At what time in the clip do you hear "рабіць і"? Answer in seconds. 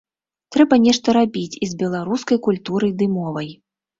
1.17-1.69